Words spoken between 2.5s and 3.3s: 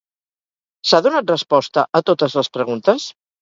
preguntes?